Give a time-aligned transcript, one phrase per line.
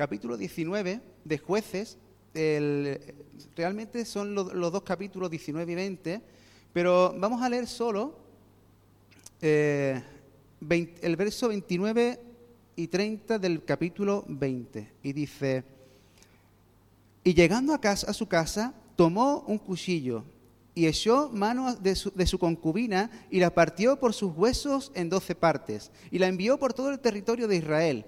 [0.00, 1.98] capítulo 19 de jueces,
[3.54, 6.22] realmente son los dos capítulos 19 y 20,
[6.72, 8.16] pero vamos a leer solo
[9.42, 10.02] eh,
[11.02, 12.18] el verso 29
[12.76, 14.90] y 30 del capítulo 20.
[15.02, 15.64] Y dice,
[17.22, 20.24] y llegando a, casa, a su casa, tomó un cuchillo
[20.74, 25.10] y echó mano de su, de su, concubina y la partió por sus huesos en
[25.10, 28.06] doce partes y la envió por todo el territorio de Israel.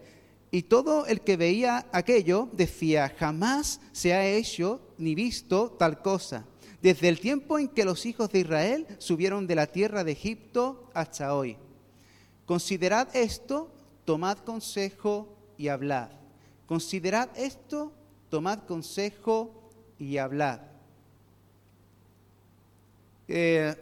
[0.54, 6.44] Y todo el que veía aquello decía, jamás se ha hecho ni visto tal cosa,
[6.82, 10.90] desde el tiempo en que los hijos de Israel subieron de la tierra de Egipto
[10.92, 11.56] hasta hoy.
[12.44, 13.72] Considerad esto,
[14.04, 16.10] tomad consejo y hablad.
[16.66, 17.90] Considerad esto,
[18.28, 20.60] tomad consejo y hablad.
[23.26, 23.74] Eh,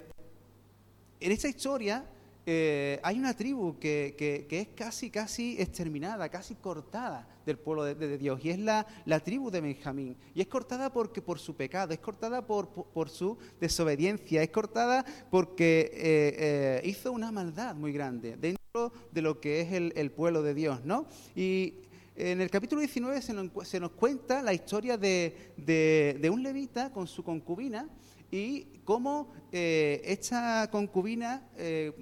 [1.18, 2.04] en esta historia
[2.52, 8.44] eh, hay una tribu que, es casi, casi exterminada, casi cortada del pueblo de, Dios,
[8.44, 10.16] y es la, la, tribu de Benjamín.
[10.34, 15.04] Y es cortada porque, por su pecado, es cortada por, por, su desobediencia, es cortada
[15.30, 20.52] porque eh, hizo una maldad muy grande dentro de lo que es el, pueblo de
[20.52, 21.06] Dios, ¿no?
[21.36, 21.74] Y
[22.16, 26.92] en el capítulo 19 se nos, se nos cuenta la historia de, de, un levita
[26.92, 27.88] con su concubina
[28.28, 31.92] y cómo eh, esta concubina, eh,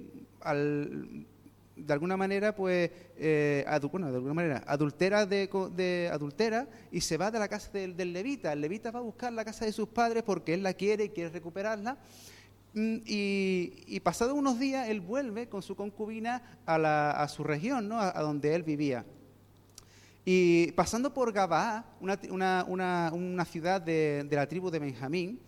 [0.43, 7.39] de alguna manera, pues, eh, de alguna manera, adultera, de, adultera y se va de
[7.39, 8.53] la casa del, levita.
[8.53, 11.09] El levita va a buscar la casa de sus padres porque él la quiere y
[11.09, 11.97] quiere recuperarla.
[12.73, 17.99] Mm, y, pasados unos días él vuelve con su concubina a, su región, ¿no?
[17.99, 19.05] a, donde él vivía.
[20.25, 25.39] Y pasando por Gabaa, una, ciudad de, la tribu de Benjamín,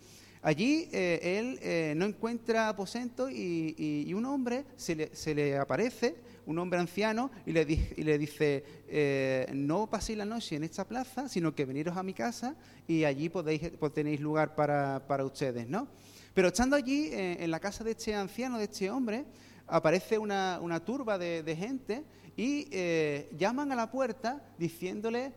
[0.42, 6.80] allí eh, él eh, no encuentra aposento y, un hombre se le, aparece, un hombre
[6.80, 11.96] anciano, y le, dice, eh, no paséis la noche en esta plaza, sino que veniros
[11.96, 15.88] a mi casa y allí podéis, pues, tenéis lugar para, ustedes, ¿no?
[16.34, 19.24] Pero estando allí, en la casa de este anciano, de este hombre,
[19.66, 22.04] aparece una, turba de gente
[22.36, 22.68] y
[23.36, 25.32] llaman a la puerta diciéndole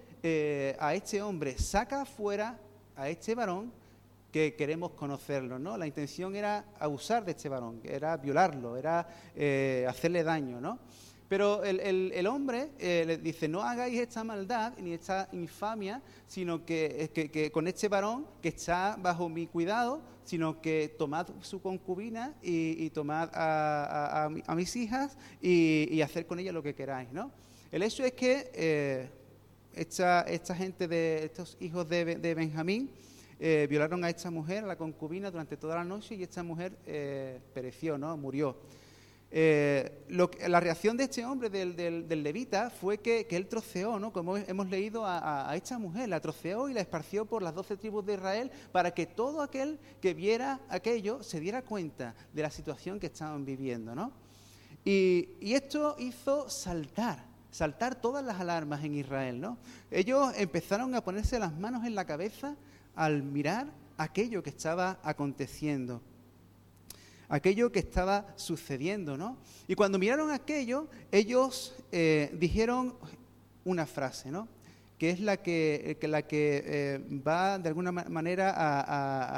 [0.80, 2.58] a este hombre, saca afuera
[2.96, 3.72] a este varón
[4.35, 5.78] que queremos conocerlo, ¿no?
[5.78, 10.78] La intención era abusar de este varón, era violarlo, era eh, hacerle daño, ¿no?
[11.29, 17.50] Pero el, hombre le dice, no hagáis esta maldad ni esta infamia, sino que, que,
[17.50, 23.29] con este varón que está bajo mi cuidado, sino que tomad su concubina y, tomad
[23.34, 27.31] a, mis hijas y, hacer con ella lo que queráis, ¿no?
[27.72, 29.09] El hecho es que eh,
[29.73, 32.90] esta, gente, de estos hijos de, Benjamín,
[33.40, 36.78] eh, violaron a esta mujer, a la concubina, durante toda la noche y esta mujer
[36.85, 38.16] eh, pereció, ¿no?
[38.18, 38.57] Murió.
[39.38, 40.06] Eh,
[40.47, 44.13] la reacción de este hombre, del, levita, fue que, él troceó, ¿no?
[44.13, 48.06] como hemos leído, a, esta mujer, la troceó y la esparció por las doce tribus
[48.06, 52.97] de Israel para que todo aquel que viera aquello se diera cuenta de la situación
[52.97, 53.94] que estaban viviendo.
[53.94, 54.13] ¿no?
[54.85, 59.41] Y, esto hizo saltar, saltar todas las alarmas en Israel.
[59.41, 59.57] ¿no?
[59.91, 62.56] Ellos empezaron a ponerse las manos en la cabeza
[62.96, 63.68] al mirar
[63.98, 66.02] aquello que estaba aconteciendo
[67.30, 69.38] aquello que estaba sucediendo, ¿no?
[69.68, 72.96] Y cuando miraron aquello, ellos eh, dijeron
[73.64, 74.48] una frase, ¿no?
[74.98, 78.54] que es la que, la que eh, va de alguna manera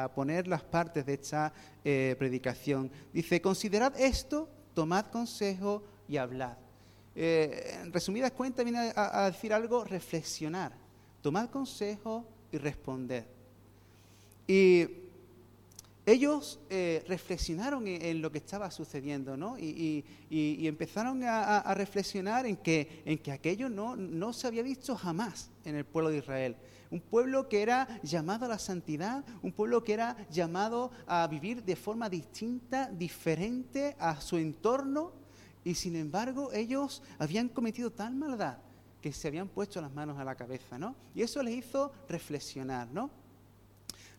[0.03, 1.51] a, poner las partes de esta
[1.83, 2.91] eh, predicación.
[3.11, 6.57] Dice, considerad esto, tomad consejo y hablad.
[7.15, 10.73] en resumidas cuentas viene a, a decir algo, reflexionar,
[11.23, 13.36] tomad consejo y responder.
[14.47, 14.87] Y
[16.07, 19.59] ellos eh, reflexionaron en, lo que estaba sucediendo, ¿no?
[19.59, 25.51] Y, empezaron a, reflexionar en que, en que aquello no, no, se había visto jamás
[25.65, 26.55] en el pueblo de Israel.
[26.91, 31.61] Un pueblo que era llamado a la santidad, un pueblo que era llamado a vivir
[31.61, 35.11] de forma distinta, diferente a su entorno,
[35.65, 38.59] y sin embargo ellos habían cometido tal maldad
[39.01, 40.95] que se habían puesto las manos a la cabeza, ¿no?
[41.13, 43.26] Y eso les hizo reflexionar, ¿no?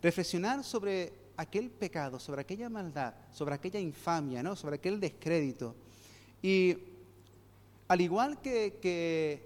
[0.02, 4.56] Reflexionar sobre aquel pecado, sobre aquella maldad, sobre aquella infamia, ¿no?
[4.56, 5.74] sobre aquel descrédito.
[6.42, 6.76] Y
[7.88, 9.42] al igual que, que,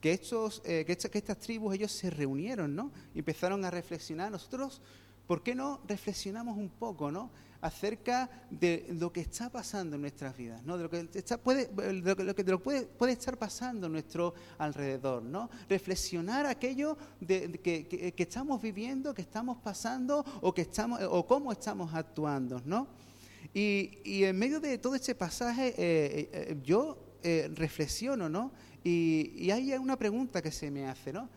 [0.00, 2.92] que, estos, eh, que, estas tribus, ellos se reunieron ¿no?
[3.14, 4.80] empezaron a reflexionar, nosotros,
[5.26, 7.10] ¿por qué no reflexionamos un poco?
[7.10, 7.30] ¿no?
[7.60, 10.76] Acerca de lo que está pasando en nuestras vidas, ¿no?
[10.76, 15.22] de lo que, está, puede, de lo que, puede, puede, estar pasando en nuestro alrededor,
[15.22, 15.50] ¿no?
[15.68, 21.52] reflexionar aquello de, que, que, estamos viviendo, que estamos pasando o, que estamos, o cómo
[21.52, 22.62] estamos actuando.
[22.64, 22.88] ¿no?
[23.52, 28.52] Y, y en medio de todo este pasaje, eh, eh, yo eh, reflexiono, ¿no?
[28.84, 31.28] Y, y, hay una pregunta que se me hace, ¿no?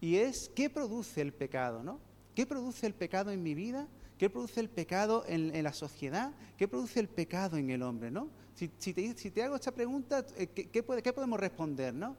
[0.00, 2.00] Y es, ¿qué produce el pecado, ¿no?
[2.34, 3.86] ¿Qué produce el pecado en mi vida?
[4.20, 6.30] ¿Qué produce el pecado en, la sociedad?
[6.58, 8.28] ¿Qué produce el pecado en el hombre, ¿no?
[8.54, 12.14] Si, te, hago esta pregunta, eh, ¿qué, podemos responder, ¿no?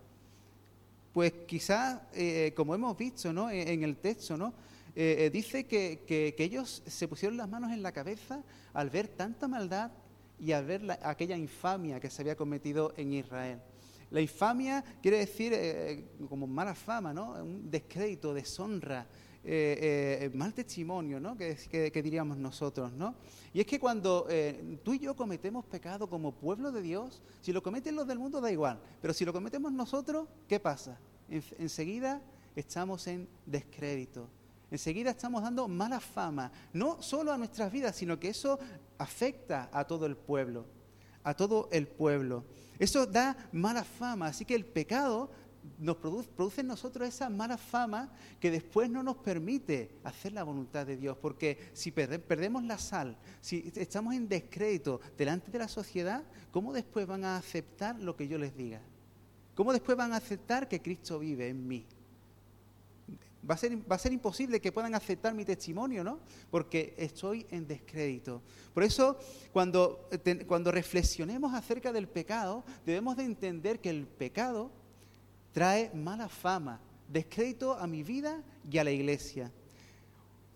[1.14, 3.52] Pues quizás, eh, como hemos visto ¿no?
[3.52, 4.52] en, el texto, ¿no?
[4.96, 8.42] dice que, ellos se pusieron las manos en la cabeza
[8.74, 9.92] al ver tanta maldad
[10.40, 13.60] y al ver aquella infamia que se había cometido en Israel.
[14.10, 17.34] La infamia quiere decir eh, como mala fama, ¿no?
[17.44, 19.06] Un descrédito, deshonra,
[19.44, 21.36] eh, eh, mal testimonio, ¿no?
[21.36, 23.16] Que, diríamos nosotros, ¿no?
[23.54, 24.28] Y es que cuando
[24.84, 28.40] tú y yo cometemos pecado como pueblo de Dios, si lo cometen los del mundo
[28.40, 31.00] da igual, pero si lo cometemos nosotros, ¿qué pasa?
[31.30, 32.22] enseguida
[32.56, 34.28] estamos en descrédito,
[34.70, 38.60] enseguida estamos dando mala fama, no solo a nuestras vidas, sino que eso
[38.98, 40.66] afecta a todo el pueblo,
[41.24, 42.46] a todo el pueblo.
[42.80, 45.30] Eso da mala fama, así que el pecado
[45.78, 50.86] nos produce, en nosotros esa mala fama que después no nos permite hacer la voluntad
[50.86, 56.24] de Dios, porque si perdemos la sal, si estamos en descrédito delante de la sociedad,
[56.52, 58.82] ¿cómo después van a aceptar lo que yo les diga?
[59.56, 61.86] ¿Cómo después van a aceptar que Cristo vive en mí?
[63.50, 66.20] Va a, ser, va a ser imposible que puedan aceptar mi testimonio, ¿no?
[66.52, 68.44] Porque estoy en descrédito.
[68.72, 69.18] Por eso,
[69.52, 70.08] cuando,
[70.46, 74.72] cuando reflexionemos acerca del pecado, debemos de entender que el pecado
[75.52, 79.52] trae mala fama, descrédito a mi vida y a la iglesia.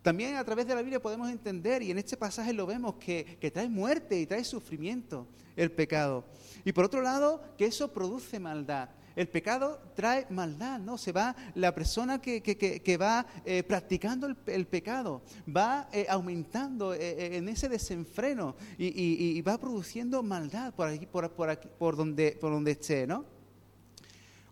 [0.02, 3.38] También a través de la Biblia podemos entender, y en este pasaje lo vemos, que,
[3.40, 6.26] que, trae muerte y trae sufrimiento el pecado.
[6.64, 8.90] Y por otro lado, que eso produce maldad.
[9.16, 10.98] El pecado trae maldad, ¿no?
[10.98, 17.48] Se va la persona que, va eh, practicando el, pecado, va eh, aumentando eh, en
[17.48, 23.35] ese desenfreno y, va produciendo maldad por aquí, por, por, donde, por donde esté, ¿no?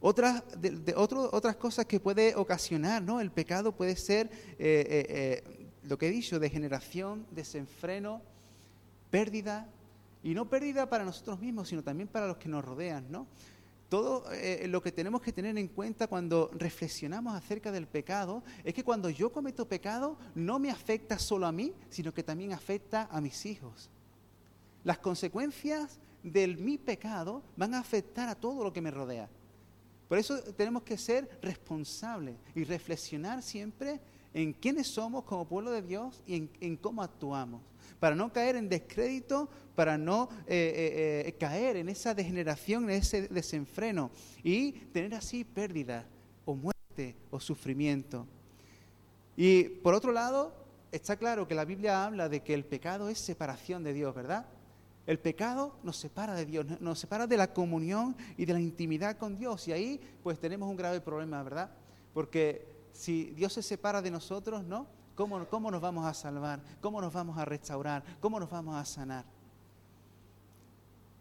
[0.06, 3.22] Otras, de, otras cosas que puede ocasionar, ¿no?
[3.22, 4.30] El pecado puede ser,
[5.84, 8.22] lo que he dicho, degeneración, desenfreno,
[9.10, 9.70] pérdida,
[10.22, 13.28] y no pérdida para nosotros mismos, sino también para los que nos rodean, ¿no?
[13.94, 18.74] todo eh, lo que tenemos que tener en cuenta cuando reflexionamos acerca del pecado es
[18.74, 23.08] que cuando yo cometo pecado no me afecta solo a mí, sino que también afecta
[23.12, 23.92] a mis hijos.
[24.84, 29.30] Las consecuencias de mi pecado van a afectar a todo lo que me rodea.
[30.14, 34.00] Por eso tenemos que ser responsables y reflexionar siempre
[34.32, 37.64] en quiénes somos como pueblo de Dios y en cómo actuamos
[38.00, 42.92] para no caer en descrédito, para no eh, eh, eh, caer en esa degeneración, en
[42.92, 44.12] ese desenfreno
[44.44, 46.06] y tener así pérdida
[46.46, 48.28] o muerte o sufrimiento.
[49.36, 50.54] Y por otro lado,
[50.92, 54.46] está claro que la Biblia habla de que el pecado es separación de Dios, ¿verdad?
[55.06, 59.18] El pecado nos separa de Dios, nos separa de la comunión y de la intimidad
[59.18, 59.68] con Dios.
[59.68, 61.72] Y ahí pues tenemos un grave problema, ¿verdad?
[62.14, 64.88] Porque si Dios se separa de nosotros, ¿no?
[65.16, 66.62] ¿Cómo, nos vamos a salvar?
[66.82, 68.04] ¿Cómo nos vamos a restaurar?
[68.20, 69.26] ¿Cómo nos vamos a sanar?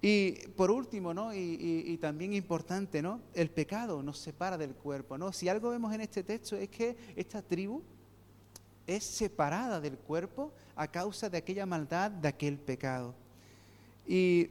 [0.00, 1.34] Y por último, ¿no?
[1.34, 3.20] Y, también importante, ¿no?
[3.34, 5.32] El pecado nos separa del cuerpo, ¿no?
[5.32, 7.82] Si algo vemos en este texto es que esta tribu
[8.86, 13.14] es separada del cuerpo a causa de aquella maldad, de aquel pecado.
[14.06, 14.48] Y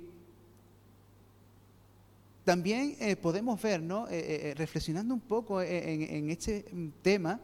[2.44, 4.08] también eh, podemos ver, ¿no?
[4.08, 6.66] Eh, eh, reflexionando un poco en este
[7.02, 7.40] tema,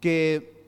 [0.00, 0.62] que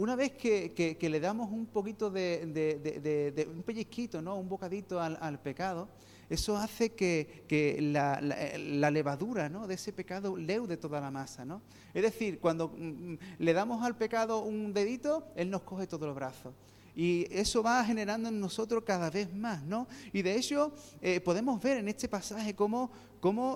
[0.00, 4.36] una vez que, le damos un poquito de, un pellizquito, ¿no?
[4.36, 5.88] un bocadito al, pecado,
[6.30, 9.66] eso hace que, la, levadura ¿no?
[9.66, 11.44] de ese pecado leude toda la masa.
[11.44, 11.60] ¿no?
[11.92, 16.06] Es decir, cuando mm, mm, le damos al pecado un dedito, Él nos coge todos
[16.06, 16.54] los brazos.
[16.94, 19.86] Y eso va generando en nosotros cada vez más, ¿no?
[20.12, 22.90] Y de hecho eh, podemos ver en este pasaje cómo,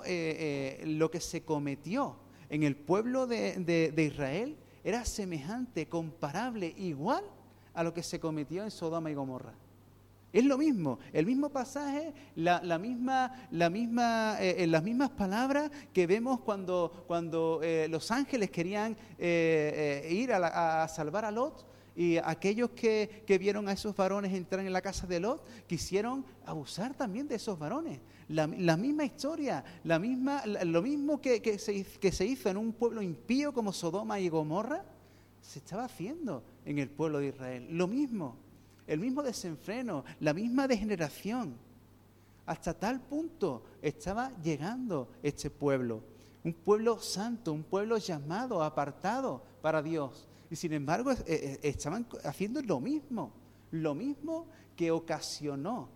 [0.04, 2.16] eh, eh, lo que se cometió
[2.48, 7.24] en el pueblo de Israel era semejante, comparable, igual
[7.72, 9.54] a lo que se cometió en Sodoma y Gomorra.
[10.32, 16.08] Es lo mismo, el mismo pasaje, la, misma, la misma, eh, las mismas palabras que
[16.08, 23.68] vemos cuando, cuando los ángeles querían ir a, salvar a Lot y aquellos que, vieron
[23.68, 28.00] a esos varones entrar en la casa de Lot quisieron abusar también de esos varones.
[28.28, 28.46] La,
[28.76, 33.52] misma historia, la misma, lo mismo que, se, que se hizo en un pueblo impío
[33.52, 34.84] como Sodoma y Gomorra,
[35.40, 37.68] se estaba haciendo en el pueblo de Israel.
[37.70, 38.36] Lo mismo,
[38.86, 41.56] el mismo desenfreno, la misma degeneración.
[42.46, 46.02] Hasta tal punto estaba llegando este pueblo.
[46.42, 50.28] Un pueblo santo, un pueblo llamado, apartado para Dios.
[50.50, 53.32] Y sin embargo eh, eh, estaban haciendo lo mismo,
[53.70, 54.46] lo mismo
[54.76, 55.88] que ocasionó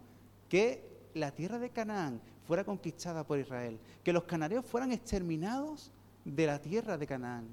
[0.48, 5.90] que la tierra de Canaán fuera conquistada por Israel, que los cananeos fueran exterminados
[6.24, 7.46] de la tierra de Canaán.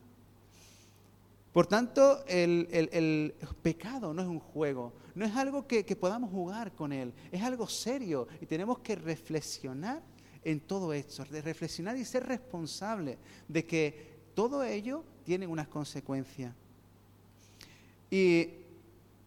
[1.52, 6.92] Por tanto, el, pecado no es un juego, no es algo que, podamos jugar con
[6.92, 10.02] él, es algo serio y tenemos que reflexionar
[10.44, 16.54] en todo esto, reflexionar y ser responsable de que todo ello tiene unas consecuencias.
[18.16, 18.50] Y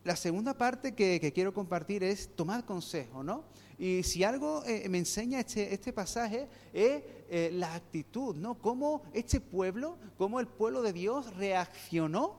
[0.03, 3.45] la segunda parte que, quiero compartir es tomar consejo, ¿no?
[3.79, 8.55] Y si algo eh, me enseña este, este pasaje es eh, la actitud, ¿no?
[8.55, 12.37] Cómo este pueblo, cómo el pueblo de Dios reaccionó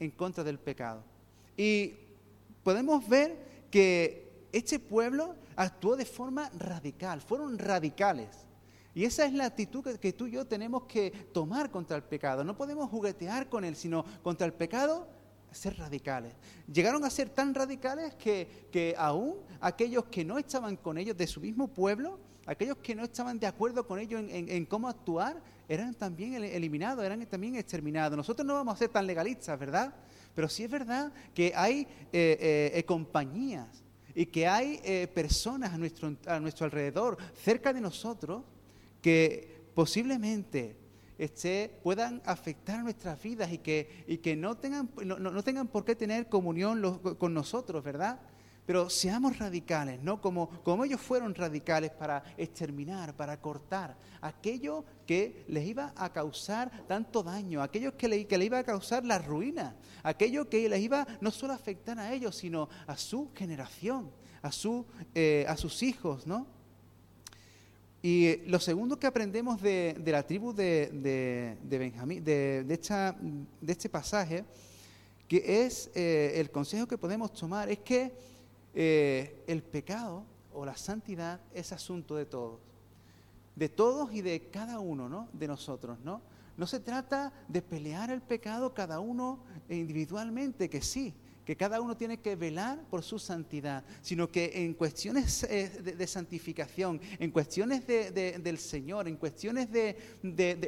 [0.00, 1.04] en contra del pecado.
[1.56, 1.94] Y
[2.64, 3.38] podemos ver
[3.70, 8.44] que este pueblo actuó de forma radical, fueron radicales.
[8.92, 12.42] Y esa es la actitud que, tú y yo tenemos que tomar contra el pecado.
[12.42, 15.19] No podemos juguetear con él, sino contra el pecado
[15.52, 16.34] ser radicales.
[16.72, 21.26] Llegaron a ser tan radicales que, que, aún aquellos que no estaban con ellos de
[21.26, 25.94] su mismo pueblo, aquellos que no estaban de acuerdo con ellos en, cómo actuar, eran
[25.94, 28.16] también eliminados, eran también exterminados.
[28.16, 29.94] Nosotros no vamos a ser tan legalistas, ¿verdad?
[30.34, 35.78] Pero sí es verdad que hay eh, eh, compañías y que hay eh, personas a
[35.78, 38.42] nuestro, a nuestro alrededor, cerca de nosotros,
[39.00, 40.76] que posiblemente
[41.20, 45.94] este, puedan afectar nuestras vidas y que, y que no, tengan, no, tengan por qué
[45.94, 48.18] tener comunión con nosotros, ¿verdad?
[48.64, 50.18] Pero seamos radicales, ¿no?
[50.22, 56.86] Como, como ellos fueron radicales para exterminar, para cortar aquello que les iba a causar
[56.86, 60.80] tanto daño, aquello que, le, que les iba a causar la ruina, aquello que les
[60.80, 64.10] iba no solo a afectar a ellos, sino a su generación,
[64.40, 66.59] a, su, eh, a sus hijos, ¿no?
[68.02, 74.44] Y lo segundo que aprendemos de, la tribu de, Benjamín, de, de, este pasaje,
[75.28, 78.12] que es eh, el consejo que podemos tomar, es que
[78.74, 82.58] eh, el pecado o la santidad es asunto de todos.
[83.54, 85.28] De todos y de cada uno, ¿no?
[85.34, 86.22] De nosotros, ¿no?
[86.56, 91.12] No se trata de pelear el pecado cada uno individualmente, que sí,
[91.44, 96.06] que cada uno tiene que velar por su santidad, sino que en cuestiones eh, de,
[96.06, 99.96] santificación, en cuestiones del Señor, en cuestiones de,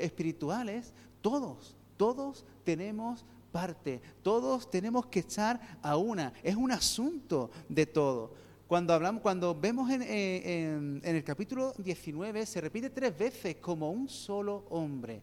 [0.00, 7.86] espirituales, todos, todos tenemos parte, todos tenemos que estar a una, es un asunto de
[7.86, 8.34] todo.
[8.66, 14.08] Cuando hablamos, cuando vemos en, en el capítulo 19, se repite tres veces como un
[14.08, 15.20] solo hombre.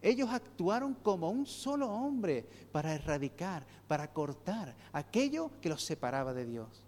[0.00, 6.46] Ellos actuaron como un solo hombre para erradicar, para cortar aquello que los separaba de
[6.46, 6.84] Dios.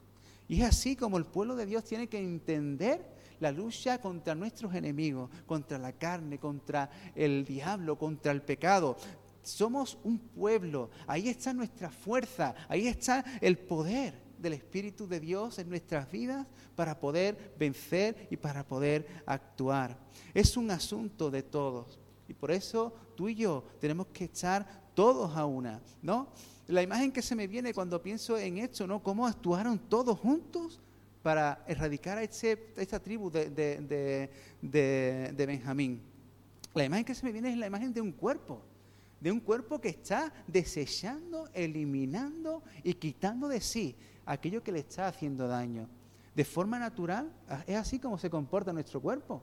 [0.49, 4.75] Y es así como el pueblo de Dios tiene que entender la lucha contra nuestros
[4.75, 8.97] enemigos, contra la carne, contra el diablo, contra el pecado.
[9.43, 15.59] Somos un pueblo, ahí está nuestra fuerza, ahí está el poder del Espíritu de Dios
[15.59, 19.99] en nuestras vidas para poder vencer y para poder actuar.
[20.35, 21.99] Es un asunto de todos.
[22.31, 26.29] Y por eso tú y yo tenemos que echar todos a una, ¿no?
[26.69, 29.03] La imagen que se me viene cuando pienso en esto, ¿no?
[29.03, 30.79] Cómo actuaron todos juntos
[31.25, 33.51] para erradicar a, esta tribu de,
[34.63, 36.01] de, Benjamín.
[36.73, 38.63] La imagen que se me viene es la imagen de un cuerpo,
[39.19, 45.09] de un cuerpo que está desechando, eliminando y quitando de sí aquello que le está
[45.09, 45.89] haciendo daño.
[46.37, 47.33] De forma natural,
[47.67, 49.43] es así como se comporta nuestro cuerpo.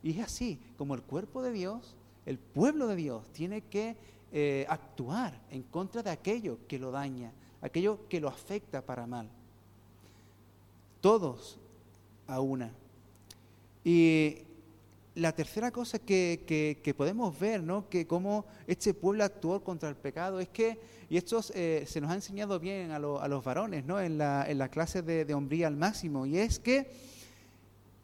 [0.00, 1.96] Y es así como el cuerpo de Dios
[2.26, 3.96] el pueblo de Dios tiene que
[4.32, 9.28] eh, actuar en contra de aquello que lo daña, aquello que lo afecta para mal.
[11.00, 11.58] Todos
[12.28, 12.70] a una.
[13.82, 14.36] Y
[15.16, 17.88] la tercera cosa que, podemos ver, ¿no?
[17.88, 22.10] Que cómo este pueblo actuó contra el pecado es que, y esto eh, se nos
[22.10, 24.00] ha enseñado bien a, los varones, ¿no?
[24.00, 26.88] En la, en la clase de, de hombría al máximo, y es que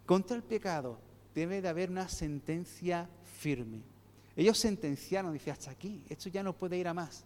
[0.07, 0.99] contra el pecado
[1.35, 3.09] debe de haber una sentencia
[3.39, 3.96] firme.
[4.37, 7.25] Ellos sentenciaron, dice, hasta aquí, esto ya no puede ir a más.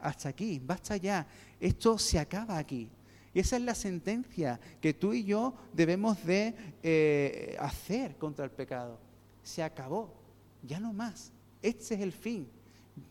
[0.00, 1.26] Hasta aquí, basta ya,
[1.60, 2.90] esto se acaba aquí.
[3.34, 8.50] Y esa es la sentencia que tú y yo debemos de eh, hacer contra el
[8.50, 8.98] pecado.
[9.42, 10.14] Se acabó,
[10.62, 11.32] ya no más.
[11.60, 12.48] Este es el fin.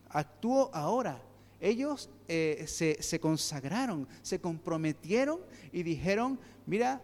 [0.09, 1.21] Actúo ahora.
[1.59, 7.01] Ellos eh, se, consagraron, se comprometieron y dijeron, mira,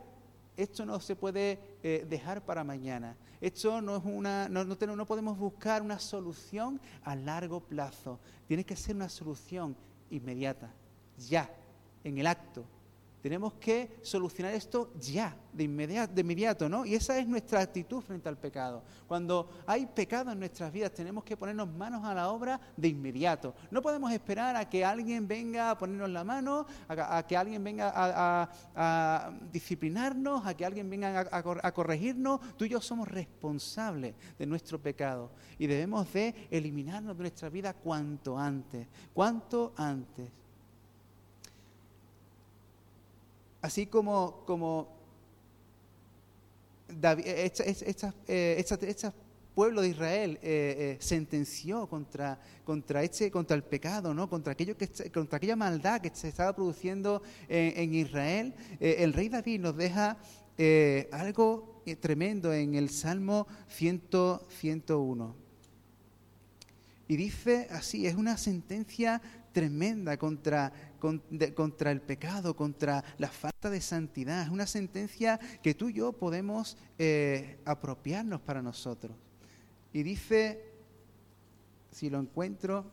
[0.58, 3.16] esto no se puede eh, dejar para mañana.
[3.42, 8.20] Esto no es una, no, no, podemos buscar una solución a largo plazo.
[8.48, 9.76] Tiene que ser una solución
[10.12, 10.72] inmediata,
[11.18, 11.50] ya,
[12.04, 12.64] en el acto.
[13.22, 16.86] Tenemos que solucionar esto ya, de inmediato, de inmediato, ¿no?
[16.86, 18.84] Y esa es nuestra actitud frente al pecado.
[19.08, 23.54] Cuando hay pecado en nuestras vidas, tenemos que ponernos manos a la obra de inmediato.
[23.70, 27.94] No podemos esperar a que alguien venga a ponernos la mano, a, que alguien venga
[27.96, 32.40] a, disciplinarnos, a que alguien venga a, corregirnos.
[32.58, 37.74] Tú y yo somos responsables de nuestro pecado y debemos de eliminarnos de nuestra vida
[37.74, 40.41] cuanto antes, cuanto antes.
[43.62, 44.88] Así como, como
[48.88, 49.12] este
[49.54, 54.30] pueblo de Israel eh, sentenció contra, contra, este, contra el pecado, ¿no?
[54.30, 59.60] contra, aquello que, contra aquella maldad que se estaba produciendo en, Israel, el rey David
[59.60, 60.18] nos deja
[61.12, 64.02] algo tremendo en el Salmo 100,
[64.48, 65.36] 101.
[67.12, 73.82] Y dice así, es una sentencia tremenda contra, contra el pecado, contra la falta de
[73.82, 74.44] santidad.
[74.44, 79.18] Es una sentencia que tú y yo podemos eh, apropiarnos para nosotros.
[79.92, 80.64] Y dice,
[81.92, 82.86] si lo encuentro,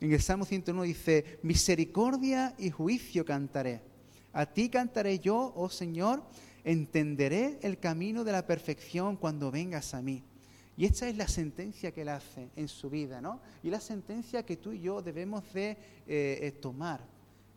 [0.00, 3.82] en el Salmo 101 dice, misericordia y juicio cantaré.
[4.32, 6.22] A ti cantaré yo, oh Señor,
[6.64, 10.22] entenderé el camino de la perfección cuando vengas a mí.
[10.76, 13.40] Y esta es la sentencia que él hace en su vida, ¿no?
[13.62, 15.76] Y la sentencia que tú y yo debemos de eh,
[16.06, 17.13] eh, tomar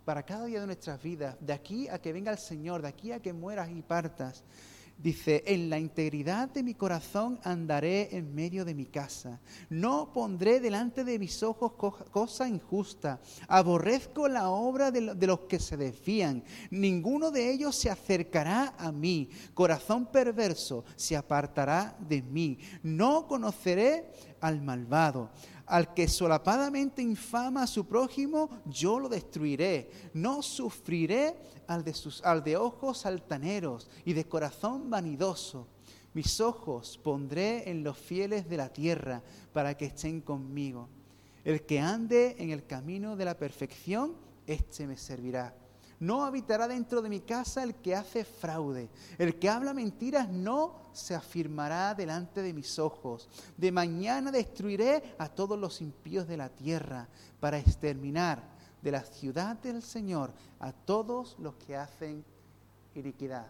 [0.08, 3.12] para cada día de nuestras vidas, de aquí a que venga el Señor, de aquí
[3.12, 4.46] a que mueras y partas.
[4.98, 9.42] Dice, en la integridad de mi corazón andaré en medio de mi casa.
[9.70, 11.74] No pondré delante de mis ojos
[12.10, 13.20] cosa injusta.
[13.50, 16.42] Aborrezco la obra de, los que se desvían.
[16.72, 19.30] Ninguno de ellos se acercará a mí.
[19.54, 22.58] Corazón perverso se apartará de mí.
[22.82, 24.10] No conoceré
[24.40, 25.32] al malvado.
[25.68, 29.92] Al que solapadamente infama a su prójimo, yo lo destruiré.
[30.14, 31.36] No sufriré
[31.68, 31.84] al
[32.44, 35.68] de, ojos altaneros y de corazón vanidoso.
[36.14, 39.22] Mis ojos pondré en los fieles de la tierra
[39.52, 40.88] para que estén conmigo.
[41.44, 44.16] El que ande en el camino de la perfección,
[44.48, 45.54] éste me servirá.
[46.00, 48.90] No habitará dentro de mi casa el que hace fraude.
[49.18, 53.28] El que habla mentiras no se afirmará delante de mis ojos.
[53.58, 57.08] De mañana destruiré a todos los impíos de la tierra
[57.40, 58.44] para exterminar
[58.82, 62.24] de la ciudad del Señor a todos los que hacen
[62.94, 63.48] iniquidad.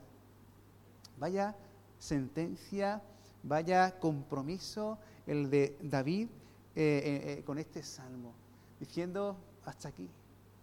[1.19, 1.55] Vaya
[1.99, 3.01] sentencia,
[3.43, 6.29] vaya compromiso el de David
[6.75, 8.33] eh, eh, eh, con este salmo,
[8.79, 10.09] diciendo hasta aquí,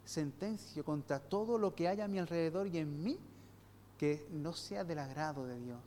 [0.05, 3.19] sentencio contra todo lo que haya a mi alrededor y en mí
[3.99, 5.81] que no sea del agrado de Dios.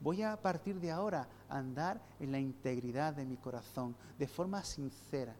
[0.00, 5.34] Voy a partir de ahora andar en la integridad de mi corazón, de forma sincera,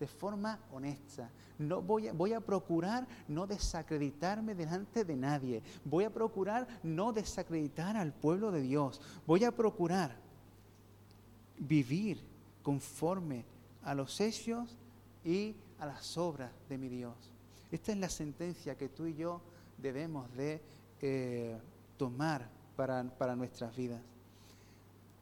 [0.00, 1.30] de forma honesta.
[1.58, 5.62] No voy, a, voy a procurar no desacreditarme delante de nadie.
[5.84, 9.00] Voy a procurar no desacreditar al pueblo de Dios.
[9.26, 10.16] Voy a procurar
[11.58, 12.20] vivir
[12.62, 13.44] conforme
[13.82, 14.76] a los hechos
[15.24, 17.14] y a las obras de mi Dios.
[17.72, 19.40] Esta es la sentencia que tú y yo
[19.78, 20.60] debemos de
[21.00, 21.56] eh,
[21.96, 24.00] tomar para, para, nuestras vidas.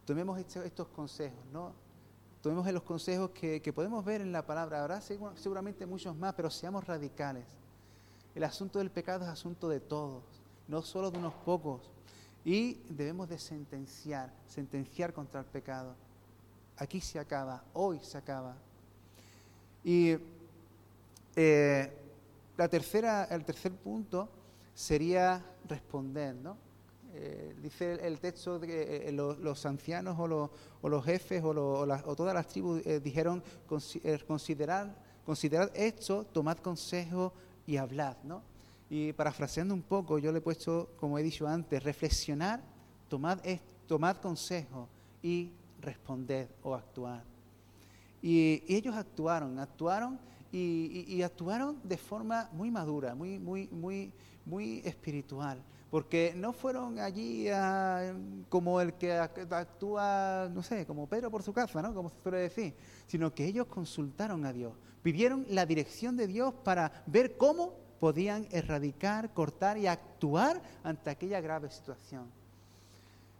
[0.06, 1.72] Tomemos estos consejos, ¿no?
[2.42, 4.80] Tomemos los consejos que, que, podemos ver en la palabra.
[4.80, 7.44] Habrá seguramente muchos más, pero seamos radicales.
[8.34, 10.22] El asunto del pecado es asunto de todos,
[10.68, 11.90] no solo de unos pocos.
[12.44, 15.94] Y debemos de sentenciar, sentenciar contra el pecado.
[16.78, 18.56] Aquí se acaba, hoy se acaba.
[19.84, 20.16] Y
[21.34, 21.97] eh,
[22.58, 24.28] la tercera, el tercer punto
[24.74, 26.56] sería responder, ¿no?
[27.14, 30.50] Eh, dice el, texto que eh, los, ancianos o
[30.88, 33.42] los, jefes o, todas las tribus eh, dijeron
[34.26, 34.94] considerar,
[35.24, 37.32] considerad esto, tomad consejo
[37.64, 38.42] y hablad, ¿no?
[38.90, 42.60] Y parafraseando un poco, yo le he puesto, como he dicho antes, reflexionar,
[43.08, 43.38] tomad,
[43.86, 44.88] tomad consejo
[45.22, 47.22] y responded o actuar.
[48.20, 50.18] Y, y ellos actuaron, actuaron
[50.50, 54.12] y, actuaron de forma muy madura, muy, muy, muy,
[54.44, 57.48] muy espiritual, porque no fueron allí
[58.48, 61.94] como el que actúa, no sé, como Pedro por su casa, ¿no?
[61.94, 62.74] Como se suele decir,
[63.06, 68.46] sino que ellos consultaron a Dios, pidieron la dirección de Dios para ver cómo podían
[68.50, 72.26] erradicar, cortar y actuar ante aquella grave situación.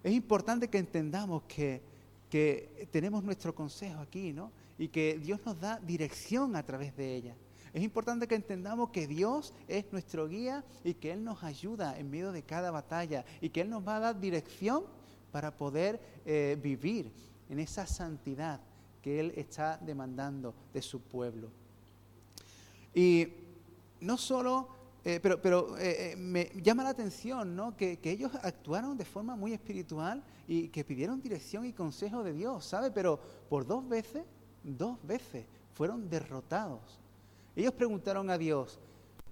[0.03, 1.83] Es importante que entendamos que,
[2.31, 4.53] que tenemos nuestro consejo aquí, ¿no?
[4.79, 7.35] y que Dios nos da dirección a través de ella.
[7.75, 12.11] Es importante que entendamos que Dios es nuestro guía y que Él nos ayuda en
[12.11, 14.85] medio de cada batalla y que Él nos va a dar dirección
[15.33, 17.13] para poder eh, vivir
[17.51, 18.61] en esa santidad
[19.03, 21.51] que Él está demandando de su pueblo.
[22.95, 23.29] Y
[24.01, 24.69] no solo
[25.09, 27.75] eh, pero, pero eh, me llama la atención ¿no?
[27.75, 32.67] que, ellos actuaron de forma muy espiritual y que pidieron dirección y consejo de Dios,
[32.67, 32.91] ¿sabe?
[32.91, 33.19] Pero
[33.49, 34.23] por dos veces,
[34.63, 37.01] dos veces fueron derrotados.
[37.57, 38.79] Ellos preguntaron a Dios,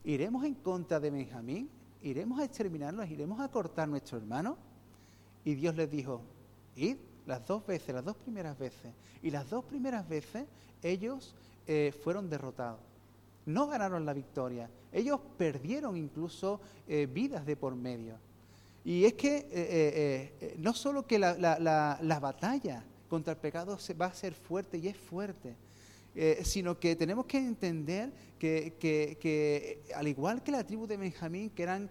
[0.03, 1.69] ¿iremos en contra de Benjamín?
[2.01, 3.11] ¿Iremos a exterminarlos?
[3.11, 4.57] ¿Iremos a cortar nuestro hermano?
[5.45, 6.23] Y Dios les dijo,
[6.75, 8.95] id las dos veces, las dos primeras veces.
[9.23, 10.47] Y las dos primeras veces
[10.83, 11.35] ellos
[11.67, 12.81] eh, fueron derrotados.
[13.47, 14.69] No ganaron la victoria.
[14.93, 18.19] Ellos perdieron incluso eh, vidas de por medio.
[18.85, 24.15] Y es que eh, no solo que la, la, batalla contra el pecado va a
[24.15, 25.57] ser fuerte y es fuerte,
[26.45, 31.51] sino que tenemos que entender que, que, que, al igual que la tribu de Benjamín,
[31.51, 31.91] que eran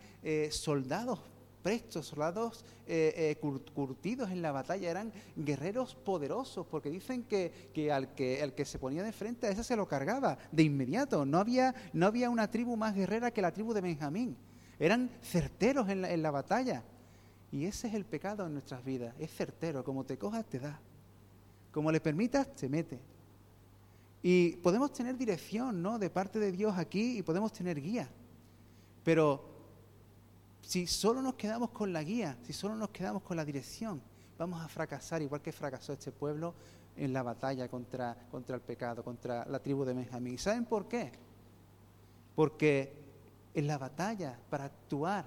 [0.52, 1.20] soldados
[1.66, 7.92] prestos, soldados eh, eh, curtidos en la batalla, eran guerreros poderosos, porque dicen que, que,
[7.92, 11.26] al que el que se ponía de frente a ese se lo cargaba de inmediato.
[11.26, 14.38] No había, no había una tribu más guerrera que la tribu de Benjamín.
[14.78, 16.84] Eran certeros en la, en la batalla.
[17.52, 19.16] Y ese es el pecado en nuestras vidas.
[19.18, 19.84] Es certero.
[19.84, 20.80] Como te cojas, te da.
[21.72, 23.00] Como le permitas, te mete.
[24.22, 25.98] Y podemos tener dirección, ¿no?
[25.98, 28.08] De parte de Dios aquí y podemos tener guía.
[29.04, 29.55] Pero
[30.66, 34.02] si solo nos quedamos con la guía, si solo nos quedamos con la dirección,
[34.36, 36.56] vamos a fracasar igual que fracasó este pueblo
[36.98, 40.34] en la batalla contra, contra el pecado, contra la tribu de Benjamín.
[40.34, 41.12] ¿Y saben por qué?
[42.34, 42.98] Porque
[43.54, 45.26] en la batalla, para actuar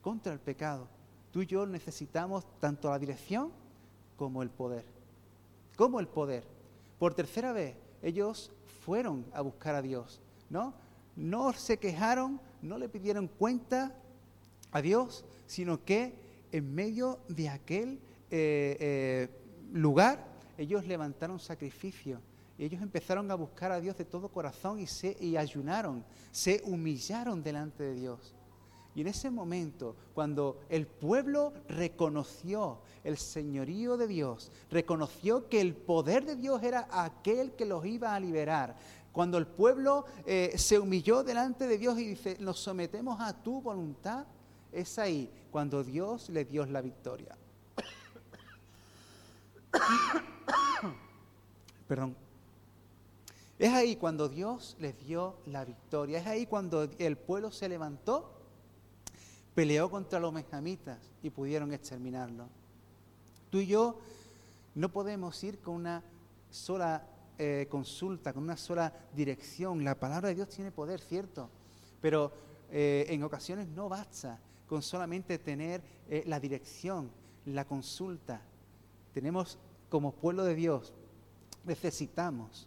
[0.00, 0.88] contra el pecado,
[1.32, 3.52] tú y yo necesitamos tanto la dirección
[4.16, 4.86] como el poder.
[5.76, 6.44] Como el poder.
[6.98, 8.50] Por tercera vez, ellos
[8.86, 10.72] fueron a buscar a Dios, ¿no?
[11.14, 13.94] No se quejaron, no le pidieron cuenta,
[14.72, 16.14] a Dios, sino que
[16.50, 19.28] en medio de aquel eh, eh,
[19.72, 20.26] lugar
[20.58, 22.20] ellos levantaron sacrificio.
[22.58, 27.42] Ellos empezaron a buscar a Dios de todo corazón y, se, y ayunaron, se humillaron
[27.42, 28.34] delante de Dios.
[28.94, 35.74] Y en ese momento, cuando el pueblo reconoció el señorío de Dios, reconoció que el
[35.74, 38.76] poder de Dios era aquel que los iba a liberar,
[39.12, 43.60] cuando el pueblo eh, se humilló delante de Dios y dice, nos sometemos a tu
[43.60, 44.26] voluntad,
[44.72, 47.36] es ahí cuando Dios le dio la victoria.
[51.86, 52.16] Perdón.
[53.58, 56.18] Es ahí cuando Dios les dio la victoria.
[56.18, 58.32] Es ahí cuando el pueblo se levantó,
[59.54, 62.48] peleó contra los benjamitas y pudieron exterminarlo.
[63.50, 64.00] Tú y yo
[64.74, 66.02] no podemos ir con una
[66.50, 67.06] sola
[67.38, 69.84] eh, consulta, con una sola dirección.
[69.84, 71.48] La palabra de Dios tiene poder, cierto,
[72.00, 72.32] pero
[72.70, 74.40] eh, en ocasiones no basta
[74.72, 77.10] con solamente tener eh, la dirección,
[77.44, 78.40] la consulta.
[79.12, 79.58] Tenemos
[79.90, 80.94] como pueblo de Dios,
[81.66, 82.66] necesitamos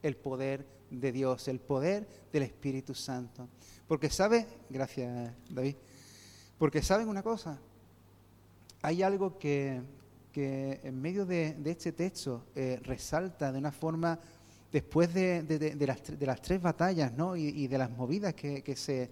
[0.00, 3.48] el poder de Dios, el poder del Espíritu Santo.
[3.88, 5.74] Porque sabe, gracias David,
[6.56, 7.58] porque saben una cosa,
[8.80, 9.82] hay algo que,
[10.32, 14.20] en medio de, este texto eh, resalta de una forma,
[14.70, 15.76] después de,
[16.20, 17.34] las, tres batallas ¿no?
[17.34, 19.10] y, de las movidas que, que se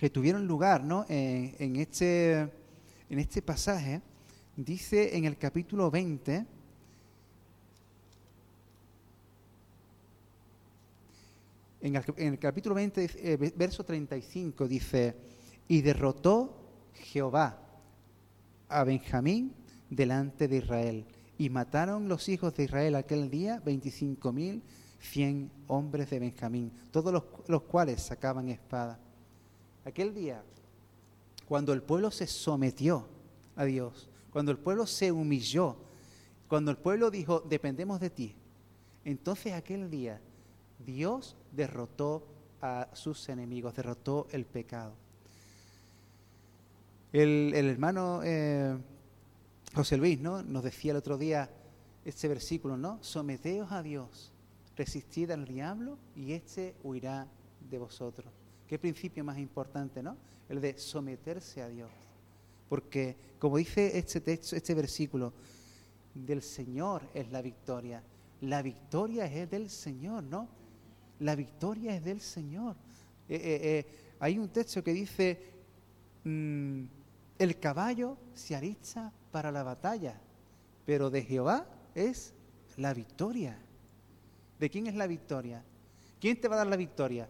[0.00, 1.04] que tuvieron lugar ¿no?
[1.10, 2.40] en, este,
[3.10, 4.00] en este pasaje,
[4.56, 6.46] dice en el capítulo 20,
[11.82, 15.16] en el, capítulo 20, eh, verso 35, dice,
[15.68, 16.56] y derrotó
[16.94, 17.60] Jehová
[18.70, 19.52] a Benjamín
[19.90, 21.04] delante de Israel,
[21.36, 24.62] y mataron los hijos de Israel aquel día veinticinco mil
[24.98, 28.98] cien hombres de Benjamín, todos los cuales sacaban espada.
[29.90, 30.40] Aquel día,
[31.48, 33.08] cuando el pueblo se sometió
[33.56, 35.74] a Dios, cuando el pueblo se humilló,
[36.46, 38.36] cuando el pueblo dijo, dependemos de ti,
[39.04, 40.20] entonces aquel día
[40.86, 42.24] Dios derrotó
[42.62, 44.92] a sus enemigos, derrotó el pecado.
[47.12, 48.78] El, hermano eh,
[49.74, 50.44] José Luis ¿no?
[50.44, 51.50] nos decía el otro día
[52.04, 53.02] este versículo, ¿no?
[53.02, 54.30] Someteos a Dios,
[54.76, 57.26] resistid al diablo y éste huirá
[57.68, 58.39] de vosotros.
[58.70, 60.16] Qué principio más importante, ¿no?
[60.48, 61.90] El de someterse a Dios.
[62.68, 65.32] Porque, como dice este texto, este versículo,
[66.14, 68.00] del Señor es la victoria.
[68.42, 70.46] La victoria es del Señor, ¿no?
[71.18, 72.76] La victoria es del Señor.
[73.28, 73.86] Eh, eh, eh,
[74.20, 75.42] hay un texto que dice,
[76.22, 76.84] mm,
[77.40, 80.14] el caballo se arista para la batalla,
[80.86, 82.34] pero de Jehová es
[82.76, 83.58] la victoria.
[84.60, 85.64] ¿De quién es la victoria?
[86.20, 87.28] ¿Quién te va a dar la victoria?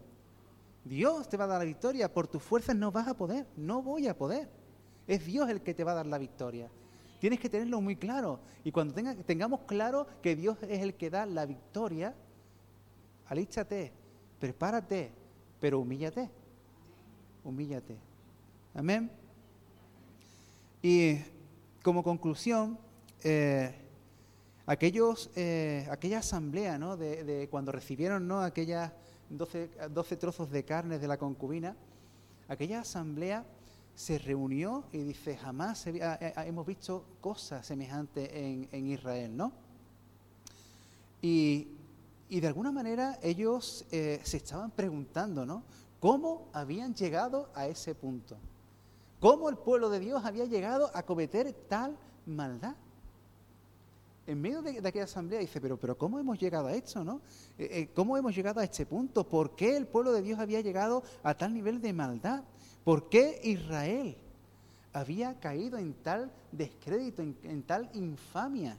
[0.84, 2.12] Dios te va a dar la victoria.
[2.12, 3.46] Por tus fuerzas no vas a poder.
[3.56, 4.48] No voy a poder.
[5.06, 6.70] Es Dios el que te va a dar la victoria.
[7.20, 8.40] Tienes que tenerlo muy claro.
[8.64, 12.14] Y cuando tengamos claro que Dios es el que da la victoria,
[13.28, 13.92] alíchate,
[14.38, 15.12] prepárate,
[15.60, 16.30] pero humíllate.
[17.44, 17.96] humíllate.
[18.74, 19.10] Amén.
[20.82, 21.18] Y
[21.82, 22.78] como conclusión,
[23.22, 23.74] eh,
[24.66, 26.96] aquellos, eh, aquella asamblea ¿no?
[26.96, 28.40] de, cuando recibieron ¿no?
[28.40, 28.92] aquellas
[29.30, 31.76] 12, 12 trozos de carne de la concubina,
[32.48, 33.44] aquella asamblea
[33.94, 39.52] se reunió y dice, jamás hemos visto cosas semejantes en, Israel, ¿no?
[41.22, 41.68] Y,
[42.28, 45.64] de alguna manera ellos eh, se estaban preguntando, ¿no?
[45.98, 48.36] ¿Cómo habían llegado a ese punto?
[49.20, 52.74] ¿Cómo el pueblo de Dios había llegado a cometer tal maldad?
[54.30, 57.20] En medio de, aquella asamblea dice, pero, pero ¿cómo hemos llegado a esto, no?
[57.58, 59.28] Eh, eh, ¿Cómo hemos llegado a este punto?
[59.28, 62.44] ¿Por qué el pueblo de Dios había llegado a tal nivel de maldad?
[62.84, 64.16] ¿Por qué Israel
[64.92, 68.78] había caído en tal descrédito, en, tal infamia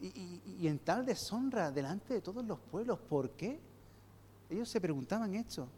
[0.00, 2.98] y, en tal deshonra delante de todos los pueblos?
[2.98, 3.60] ¿Por qué?
[4.50, 5.68] Ellos se preguntaban esto,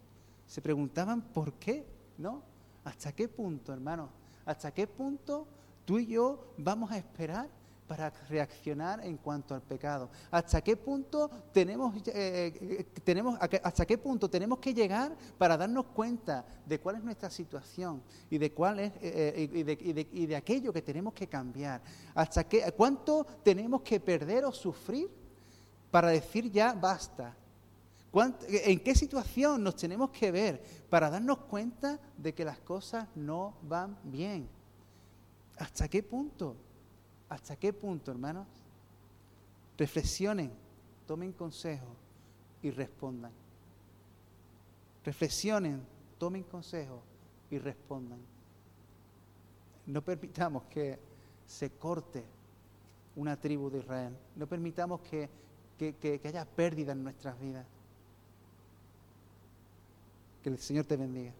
[0.47, 1.85] se preguntaban por qué,
[2.17, 2.43] ¿no?
[2.85, 4.09] ¿Hasta qué punto, hermano?
[4.47, 5.47] ¿Hasta qué punto
[5.85, 7.60] tú y yo vamos a esperar
[7.91, 10.11] para reaccionar en cuanto al pecado.
[10.31, 15.87] ¿Hasta qué punto tenemos, eh, eh, tenemos, hasta qué punto tenemos que llegar para darnos
[15.87, 18.01] cuenta de cuál es nuestra situación
[18.31, 21.83] y de cuál eh, y, de, y, de, aquello que tenemos que cambiar?
[22.15, 25.11] ¿Hasta qué, cuánto tenemos que perder o sufrir
[25.91, 27.35] para decir ya basta?
[28.13, 33.55] ¿En qué situación nos tenemos que ver para darnos cuenta de que las cosas no
[33.63, 34.49] van bien?
[35.59, 36.70] ¿Hasta qué punto?
[37.31, 38.47] ¿Hasta qué punto, hermanos?
[39.79, 40.53] Reflexionen,
[41.07, 41.87] tomen consejo
[42.61, 43.31] y respondan.
[45.05, 45.81] Reflexionen,
[46.19, 47.01] tomen consejo
[47.49, 48.19] y respondan.
[49.87, 50.99] No permitamos que
[51.47, 52.25] se corte
[53.15, 54.17] una tribu de Israel.
[54.35, 55.31] No permitamos que,
[55.79, 57.65] que haya pérdida en nuestras vidas.
[60.43, 61.33] Que el Señor te bendiga.